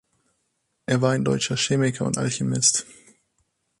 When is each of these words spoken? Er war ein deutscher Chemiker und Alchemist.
Er 0.87 1.03
war 1.03 1.11
ein 1.11 1.23
deutscher 1.23 1.55
Chemiker 1.57 2.05
und 2.07 2.17
Alchemist. 2.17 2.87